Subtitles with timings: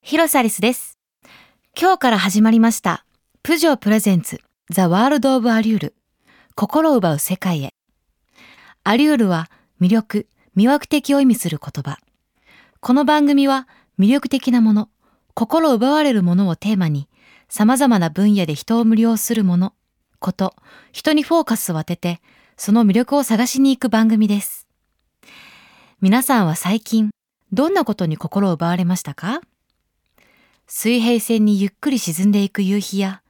[0.00, 0.96] 広瀬アリスです。
[1.76, 3.04] 今日から始まりました。
[3.42, 4.40] プジョープレゼンツ
[4.70, 5.94] ザ・ワールド・オブ・アリュール。
[6.54, 7.74] 心を奪う世界へ。
[8.84, 11.98] アリュールは魅力、魅惑的を意味する言葉。
[12.78, 13.66] この番組は
[13.98, 14.88] 魅力的なもの、
[15.34, 17.08] 心奪われるものをテーマに、
[17.48, 19.74] 様々な分野で人を無料するもの、
[20.20, 20.54] こと、
[20.92, 22.20] 人にフォーカスを当てて、
[22.56, 24.68] その魅力を探しに行く番組です。
[26.00, 27.10] 皆さんは最近、
[27.52, 29.42] どんなことに心を奪われましたか？
[30.66, 33.20] 水平線にゆっくり沈んでいく夕日や、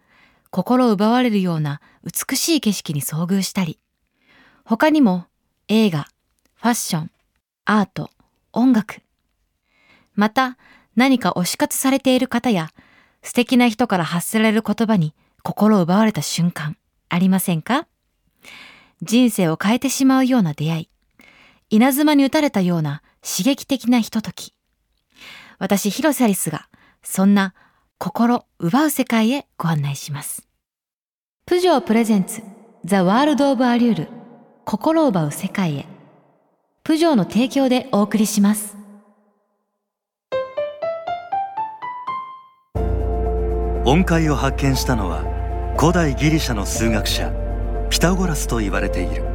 [0.51, 3.81] 心を奪われるような美しい景色に遭遇したり、
[4.65, 5.27] 他にも
[5.67, 6.07] 映画、
[6.55, 7.11] ファッション、
[7.65, 8.11] アート、
[8.53, 9.03] 音楽。
[10.15, 10.57] また、
[10.95, 12.71] 何か推し活されている方や、
[13.23, 16.77] 素敵な人から発せられる言葉に心を奪われた瞬間、
[17.09, 17.89] ありませんか？
[19.03, 20.89] 人生を変えてしまうような出会い、
[21.71, 24.55] 稲妻に打たれたような刺激的なひととき。
[25.59, 26.69] 私、広瀬アリスが、
[27.03, 27.55] そんな
[27.99, 30.47] 心奪う世界へご案内します。
[31.47, 32.43] プジョープレゼンツ、
[32.85, 34.09] ザ・ワールド・オブ・アリュール、
[34.65, 35.87] 心奪う世界へ。
[36.85, 38.77] プジョーの提供でお送りします。
[43.85, 45.25] 音階を発見したのは
[45.77, 47.33] 古代ギリシャの数学者
[47.91, 49.32] ピタゴラスと言われている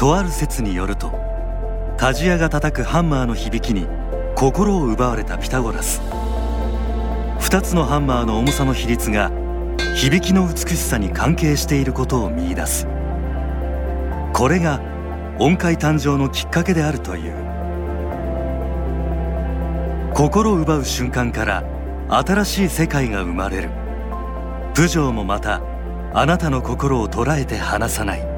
[0.00, 1.10] とある説によると
[1.98, 3.86] 鍛冶屋が叩くハンマーの響きに
[4.34, 6.00] 心を奪われたピタゴラス。
[7.40, 9.30] 2つのハンマーの重さの比率が
[9.94, 12.86] 響きの美しさに関係していることを見出す。
[14.32, 14.80] これが
[15.38, 17.34] 音階誕生のきっかけであるという。
[20.14, 21.62] 心奪う瞬間から
[22.08, 23.70] 新しい世界が生まれる。
[24.72, 25.60] プジョーもまた
[26.14, 28.29] あなたの心を捉えて離さない。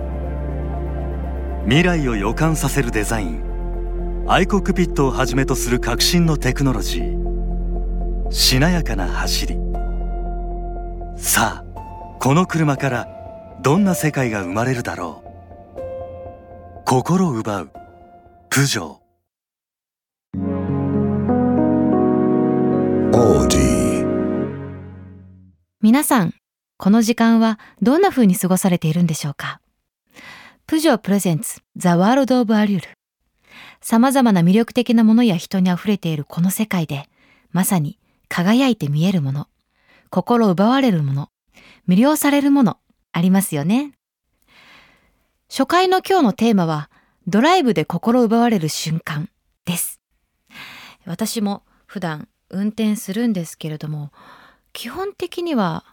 [1.65, 4.25] 未来を予感させるデザイン。
[4.29, 8.31] アイコックピットをはじめとする革新のテクノロジー。
[8.33, 9.57] しなやかな走り。
[11.17, 13.09] さあこの車から
[13.63, 16.83] どんな世界が生まれるだろう。
[16.85, 17.71] 心を奪う。
[18.51, 19.03] プジョー.
[25.81, 26.35] 皆さん、
[26.77, 29.62] この時間はどんな風に過ごされているんでしょうか？
[30.73, 32.89] プジョープレゼンツザ・ワールド・オブ・アリュール。
[33.83, 37.11] 様々な魅力的なものや人に溢れているこの世界で、
[37.51, 37.99] まさに
[38.31, 39.49] 輝いて見えるもの、
[40.09, 41.29] 心奪われるもの、
[41.87, 42.79] 魅了されるもの、
[43.13, 43.93] ありますよね。
[45.51, 46.89] 初回の今日のテーマは、
[47.27, 49.29] ドライブで心奪われる瞬間
[49.67, 50.01] です。
[51.05, 54.11] 私も普段運転するんですけれども、
[54.73, 55.85] 基本的には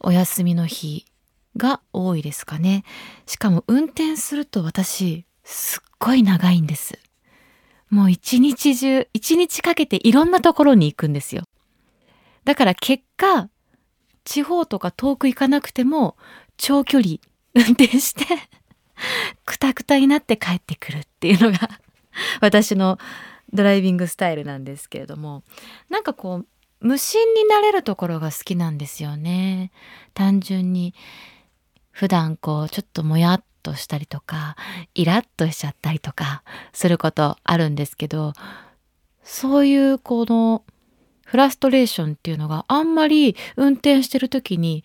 [0.00, 1.04] お休みの日
[1.56, 2.84] が多いですかね。
[3.26, 6.98] しかも運転すると私すっごい長いんです。
[7.90, 11.44] もう一日中、一日かけていろんなところに行くんですよ。
[12.44, 13.50] だから結果、
[14.24, 16.16] 地方とか遠く行かなくても
[16.56, 17.16] 長距離
[17.54, 18.24] 運転して
[19.44, 21.58] くたくたになって帰ってくるっていうのが
[22.40, 22.98] 私の
[23.52, 25.42] ドライビングスタイルなんですけれども
[25.90, 26.46] なんかこう
[26.80, 29.70] 無心になれるところが好きなんですよね
[30.14, 30.94] 単純に
[32.02, 34.56] 普段こうちょっともやっとしたりとか
[34.92, 36.42] イラッとしちゃったりとか
[36.72, 38.32] することあるんですけど
[39.22, 40.64] そういうこの
[41.24, 44.82] フラストレーションっていうのがあんまり運転してる時に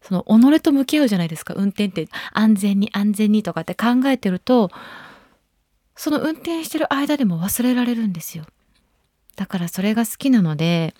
[0.00, 4.70] その己と向き合うじゃないですか運転って安全に安全にとかって考えてると
[5.96, 8.46] その運転してる間でも忘れられるんですよ。
[9.36, 10.94] だからそれが好きなので、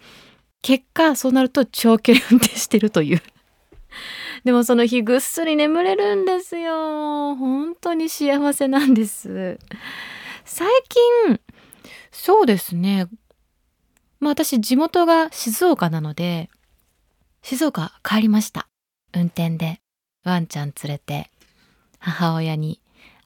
[0.61, 3.23] 結果そうなると長距離運転してるという。
[4.45, 7.37] でもその日ぐっすり眠れるんですよ。
[7.37, 9.59] 本当に幸せなんです。
[10.45, 10.69] 最
[11.27, 11.41] 近、
[12.11, 13.07] そうですね。
[14.21, 16.51] まあ私地元が静岡なので、
[17.43, 18.69] 静岡帰りました。
[19.15, 19.83] 運転で。
[20.25, 21.31] ワンちゃん連れて
[21.99, 22.81] 母親に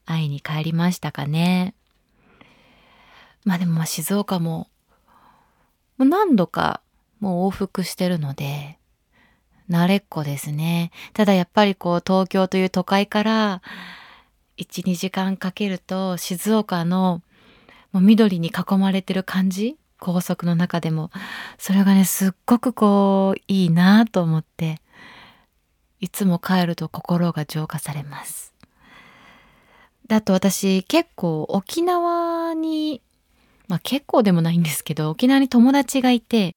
[0.06, 1.74] 会いに帰りましたかね。
[3.44, 4.68] まあでも静岡も
[5.98, 6.80] 何度か
[7.20, 8.78] もう往復してるので
[9.70, 10.90] 慣れっこですね。
[11.12, 13.62] ただやっぱりこう東京という都会から
[14.58, 17.22] 1、2時間かけると静岡の
[17.92, 21.10] もう緑に囲まれてる感じ高速の中でも
[21.58, 24.80] それがねすっごくこういいなと思って
[26.00, 28.54] いつも帰ると心が浄化されます。
[30.06, 33.02] だと私結構沖縄に
[33.66, 36.54] まあ結構でもないんですけど沖縄に友達がいて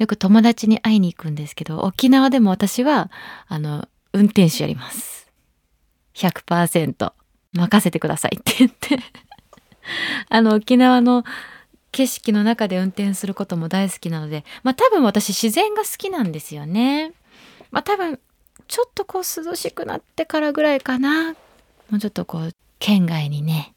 [0.00, 3.10] よく友達に会いに行くんですけど沖縄でも私は
[3.48, 5.30] あの運転手やります
[6.14, 7.12] 100%
[7.52, 8.98] 任せてくださいって言って
[10.30, 11.22] あの沖縄の
[11.92, 17.12] 景色の中で運転することも大好きなので、まあ多分私自然が好きなんですよね。
[17.72, 18.20] まあ多分
[18.68, 21.32] ちょっとこう涼しくなってからぐらいかな。
[21.32, 21.36] も
[21.94, 23.74] うちょっとこう県外にね、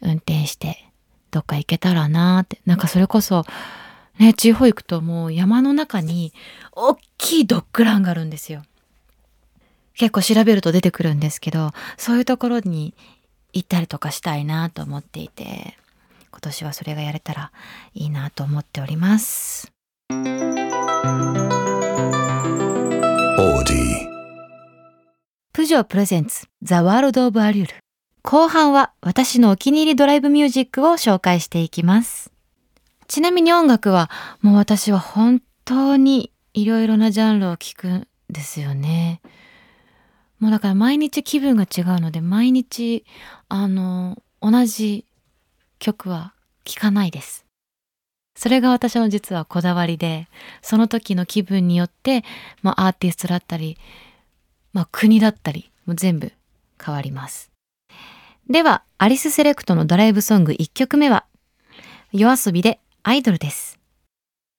[0.00, 0.90] 運転して
[1.30, 2.60] どっか行けたらなって。
[2.64, 3.44] なんかそれこそ、
[4.20, 6.34] ね、地方行くともう山の中に
[6.72, 8.62] 大きいドッグランがあるんですよ。
[9.94, 12.92] 結構調べると出てくるんですけど、そういうところに
[13.54, 15.78] 行ったりとかしたいなと思っていて、
[16.30, 17.50] 今年はそれがやれたら
[17.94, 19.72] いいなと思っております。
[25.52, 27.74] プジョープレゼンツザワールドオブアリュール
[28.22, 32.30] 後半は私のお気に入りドライブミュージックを紹介していきます
[33.10, 34.08] ちなみに音楽は
[34.40, 39.20] もう私は本当にいろいろなジャンルを聴くんですよね
[40.38, 43.04] もうだから毎日気分が違うので毎日
[43.48, 45.06] あの同じ
[45.80, 46.34] 曲は
[46.64, 47.46] 聴かないです。
[48.36, 50.28] それが私の実はこだわりで、
[50.62, 52.24] その時の気分によって、
[52.62, 53.76] まあアーティストだったり、
[54.72, 56.32] まあ国だったり、もう全部
[56.82, 57.50] 変わります。
[58.48, 61.26] では、アリスセレクトのドライブソング1曲目は、
[62.12, 63.78] 夜遊びでアイドルです。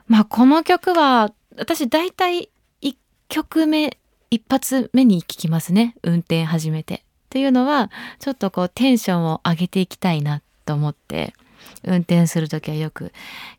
[0.08, 2.50] まあこの曲は、私大体
[2.82, 2.96] 1
[3.30, 3.98] 曲目、
[4.30, 5.96] 一発目に聴きますね。
[6.04, 7.04] 運転始めて。
[7.30, 11.34] というのは、ちょっとこうテンションを上げていきたいなと思って
[11.84, 13.12] 運転する時はよく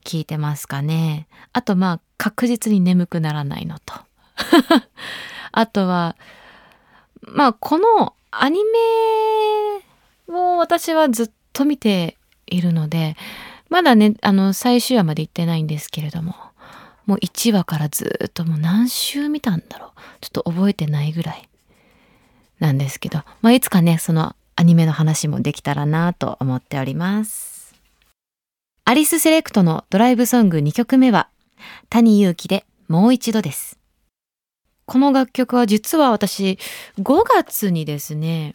[0.05, 1.27] 聞いてますかね。
[1.53, 3.95] あとまあ確実に眠くならないのと。
[5.53, 6.17] あとは
[7.23, 8.61] まあこのアニ
[10.29, 13.17] メを私はずっと見ているので
[13.73, 16.35] まだねあの最終話まで行ってないんですけれども
[17.07, 19.91] もう1話からずっともう何週見たんだろう
[20.21, 21.49] ちょっと覚えてないぐらい
[22.61, 27.75] なんですけど、まあ、いつかねそのアニメの話もできたらなと思っております。
[28.85, 31.29] アリスセレクトのドライブソング2曲目は、
[31.89, 33.79] 谷祐希でもう一度です。
[34.85, 36.59] この楽曲は実は私
[36.99, 38.55] 5月にですね、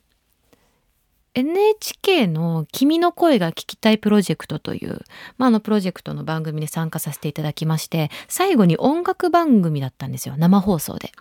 [1.37, 5.01] NHK の君の声が聞きたいプロジェクトという、
[5.37, 10.35] まあ、あのプロジェクトの番組に参加させていただきまして、最後に音楽番組だったんですよ。
[10.35, 11.11] 生放送で。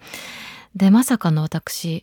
[0.74, 2.02] で、まさかの私、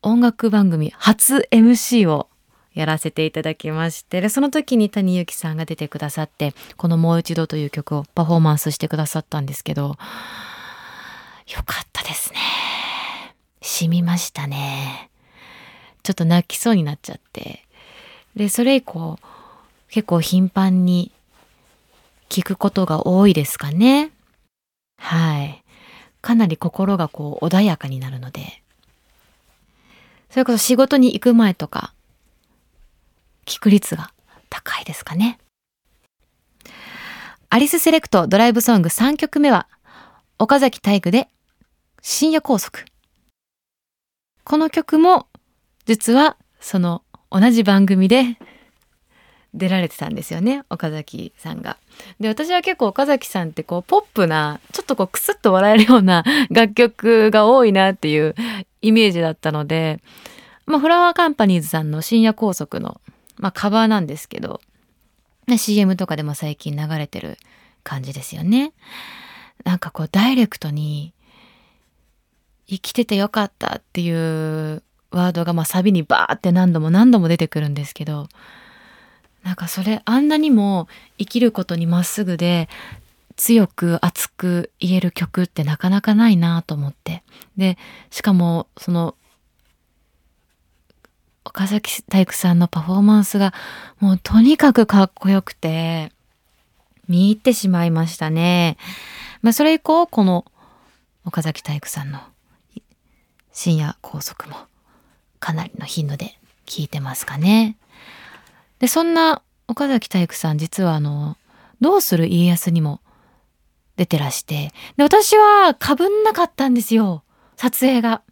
[0.00, 2.30] 音楽番組初 MC を
[2.72, 9.96] やらせていただきましてでその時に谷幸さんが出てくださってこの「もう一度」という曲をパフォーマンスしてくださったんですけどよ
[11.64, 12.38] かったですね
[13.62, 15.10] 染みましたね
[16.06, 17.64] ちょっと泣きそうになっちゃって
[18.34, 19.18] でそれ以降
[19.88, 21.10] 結構頻繁に
[22.28, 24.10] 聞くことが多いですかね
[24.98, 25.62] はい
[26.20, 28.62] かなり心がこう穏やかになるので
[30.36, 31.94] それこそ仕事に行く前とか、
[33.46, 34.12] 聞く率が
[34.50, 35.38] 高いですかね。
[37.48, 39.66] アリスセレクトドライブソング3曲目は、
[40.38, 41.28] 岡崎体育で
[42.02, 42.80] 深夜拘束。
[44.44, 45.26] この曲も、
[45.86, 48.36] 実はその同じ番組で
[49.54, 51.78] 出られてたんですよね岡崎さんが。
[52.20, 58.34] で私は結構岡崎さんってこうポップなちょっとこうクスッと笑えるような楽曲が多いなっていう
[58.82, 60.00] イメージだったので、
[60.66, 63.00] まあ、フラワーカンパニーズさんの深夜拘束の、
[63.38, 64.60] まあ、カバーなんですけど、
[65.46, 67.38] ね、CM とかでも最近流れてる
[67.82, 68.72] 感じですよね。
[69.64, 71.14] なんかこうダイレクトに
[72.66, 78.28] 生きててよかったっていうワードがまあサビにバーって何度も何度も出てくるんですけど
[79.42, 82.68] なんかそれあんなにも生きることにまっすぐで
[83.36, 87.22] 強く熱く言える曲ってなかなかないなと思って。
[87.56, 87.78] で、
[88.10, 89.14] しかもその
[91.44, 93.54] 岡崎体育さんのパフォーマンスが
[94.00, 96.10] もうとにかくかっこよくて
[97.08, 98.78] 見入ってしまいましたね。
[99.42, 100.44] まあそれ以降この
[101.24, 102.20] 岡崎体育さんの
[103.52, 104.56] 深夜拘束も
[105.46, 106.36] かなりの頻度で
[106.66, 107.76] 聞いてますかね。
[108.80, 111.36] で、そんな岡崎体育さん実はあの、
[111.80, 113.00] どうする家康にも
[113.96, 117.22] 出てらして、で、私はかぶんなかったんですよ。
[117.54, 118.22] 撮影が。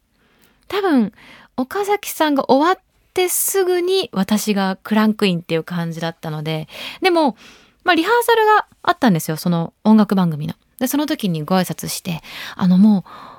[0.66, 1.12] 多分、
[1.56, 6.66] 岡崎さんが終わってすぐに私がクランクインっていう感じだったので、
[7.00, 7.37] でも、
[7.85, 9.37] まあ、リハーサルがあったんですよ。
[9.37, 10.54] その音楽番組の。
[10.80, 12.23] で、その時にご挨拶して、
[12.56, 13.34] あの、もう、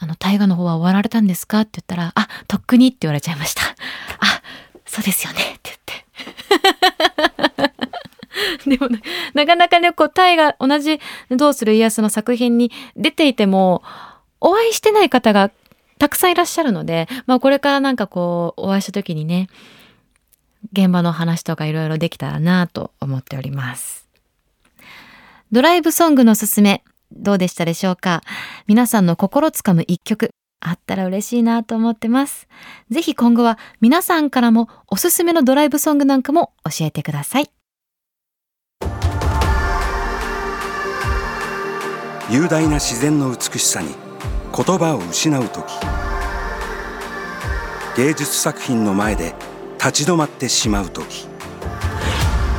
[0.00, 1.60] あの、大河の方は終わられたんですか？
[1.60, 3.62] って言ったら、あ、とっくにって言われちゃいました。
[4.20, 4.42] あ、
[4.86, 6.04] そうですよねって言って。
[8.76, 9.00] でもね
[9.34, 11.00] なかなかね、こう、タイが同じ
[11.30, 13.82] どうする家康の作品に出ていても、
[14.40, 15.50] お会いしてない方が
[15.98, 19.48] たくさんいらっしゃるので、まあこれからなんかこう、お会いした時にね、
[20.72, 24.06] 現場の話とかいろいろできたらなと思っております。
[25.50, 28.22] ドライブソングのすすめ、どうでしたでしょうか？
[28.66, 32.48] 皆さんの心つかむ一曲、あったら嬉しいなと思ってます。
[32.90, 37.50] ぜひ今後は皆さんからもおすすめのドライブソングなんかも教えてください。
[42.30, 43.94] 雄大な自然の美しさに
[44.54, 45.64] 言葉を失う時。
[47.96, 49.34] 芸術作品の前で
[49.78, 51.26] 立ち止まってしまう時。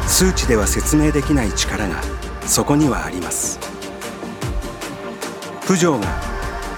[0.08, 2.02] 数値では説明できない力が
[2.46, 3.60] そこにはあります。
[5.70, 6.08] プジョーが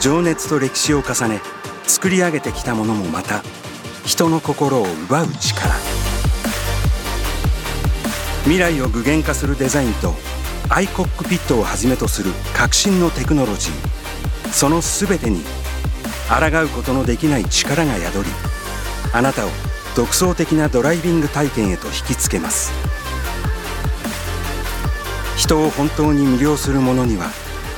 [0.01, 1.39] 情熱と歴史を重ね
[1.87, 3.41] 作り上げてきたものもまた
[4.05, 5.73] 人の心を奪う力
[8.43, 10.13] 未来を具現化するデザインと
[10.67, 15.39] アイコックピットをはじめとする革新のテクノロジーその全てに
[16.27, 18.29] 抗うことのできない力が宿り
[19.13, 19.49] あなたを
[19.95, 22.73] 独創的なドライビング体験へと引きつけます
[25.37, 27.31] 人を本当に魅了するものには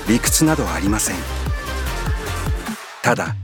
[0.07, 1.15] 理屈などありません。
[3.01, 3.35] ただ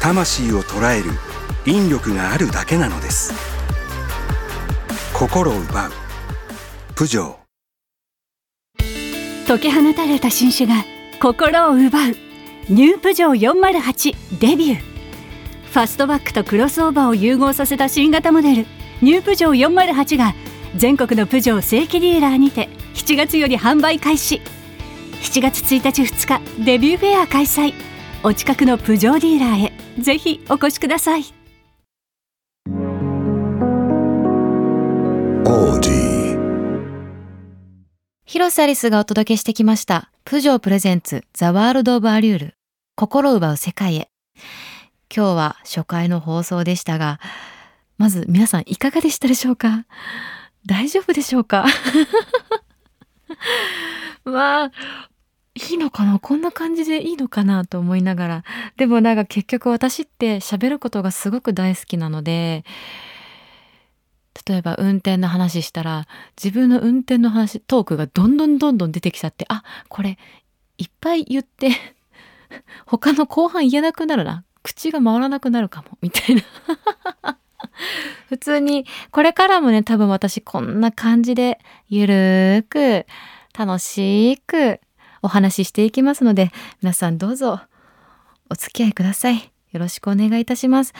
[0.00, 1.10] 魂を捉える
[1.64, 3.32] 引力があるだけなのです。
[5.12, 5.92] 心を奪う。
[6.94, 10.84] プジョー解き放たれた新種が
[11.20, 12.16] 心を奪う。
[12.68, 14.80] ニュープジョー408デビュー。
[15.72, 18.66] ファストバックとクロスオーバーを融合させた新型モデル。
[19.02, 20.34] ニュープジョー408が
[20.74, 24.40] 全国のプジョー正規ディーラーにて7月より販売開始。
[25.22, 27.74] 7月1日2日デビューフェア開催。
[28.22, 31.24] お近くのプジョーディーラーへぜひお越しください。
[38.24, 40.10] 広瀬アリスがお届けしてきました。
[40.24, 42.54] プジョープレゼンツザワールドオブアリュール。
[42.96, 44.10] 心奪う世界へ。
[45.14, 47.20] 今日は初回の放送でしたが、
[47.98, 49.86] まず皆さんいかがでしたでしょうか？
[50.66, 51.64] 大丈夫でしょうか？
[54.26, 54.72] まあ、
[55.54, 56.18] いいのかな？
[56.18, 58.44] こんな感じでいいのかなと思いながら。
[58.76, 62.64] でもなんか結局私って喋ることがすごく大好きなので、
[64.46, 66.06] 例えば運転の話したら
[66.36, 70.18] 自分の運転の話トークがどんどんどんどん出てきちゃってあこれ
[70.76, 71.70] いっぱい言って
[72.84, 74.44] 他の後半言えなくなるな。
[74.62, 75.96] 口が回らなくなるかも。
[76.02, 76.42] みたいな。
[78.28, 83.06] 普通にこれからもね多分私こんな感じでゆるーく
[83.56, 84.80] 楽しく
[85.22, 86.50] お話ししていきますので
[86.82, 87.60] 皆さんどうぞ
[88.50, 89.50] お付き合いください。
[89.72, 90.94] よろしくお願いいたします。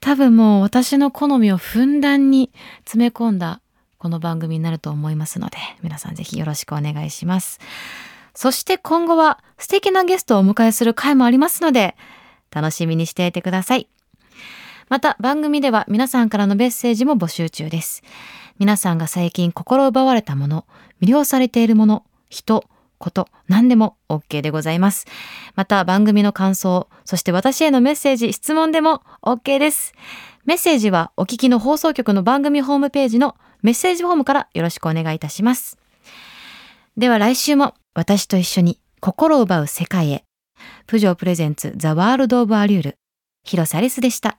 [0.00, 2.50] 多分もう私の好みをふんだんに
[2.84, 3.60] 詰め込んだ
[3.98, 7.60] この番組になると思いますので、皆さんぜひよろしくお願いします。
[8.34, 11.96] そして今後は素敵なゲストをお迎えする回もありますので、
[12.50, 13.88] 楽しみにしていてください。
[14.88, 18.02] また番組では皆さんからのメッセージも募集中です。
[18.58, 20.66] 皆さんが最近心奪われたもの、
[21.02, 22.64] 魅了されているもの、人、
[22.98, 25.06] こと、何でも OK でございます。
[25.56, 29.92] また番組の感想、そして私へのメッセージ、質問でも OK です。
[30.44, 35.78] メッセージはお聞きの放送局の番組ホームページのメッセージフォームからよろしくお願いいたします。
[36.96, 40.24] では来週も私と一緒に心を奪う世界へ。
[40.86, 42.98] プジョープレゼンツザワールドオブアリュール。
[43.44, 44.38] 広瀬アリスでした。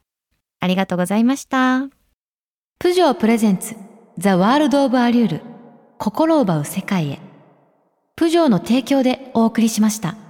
[0.59, 1.89] ありがとうございました。
[2.79, 3.75] プジョープレゼンツ
[4.17, 5.52] ザワールドオブアリュール。
[5.97, 7.19] 心を奪う世界へ。
[8.15, 10.22] プジョーの提供でお送りしました。